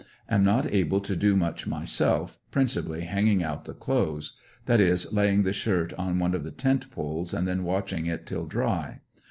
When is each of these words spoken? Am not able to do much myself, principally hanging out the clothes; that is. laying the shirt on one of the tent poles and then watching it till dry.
Am 0.27 0.43
not 0.43 0.65
able 0.73 0.99
to 1.01 1.15
do 1.15 1.35
much 1.35 1.67
myself, 1.67 2.39
principally 2.49 3.01
hanging 3.01 3.43
out 3.43 3.65
the 3.65 3.75
clothes; 3.75 4.35
that 4.65 4.81
is. 4.81 5.13
laying 5.13 5.43
the 5.43 5.53
shirt 5.53 5.93
on 5.93 6.17
one 6.17 6.33
of 6.33 6.43
the 6.43 6.49
tent 6.49 6.89
poles 6.89 7.35
and 7.35 7.47
then 7.47 7.63
watching 7.63 8.07
it 8.07 8.25
till 8.25 8.47
dry. 8.47 9.01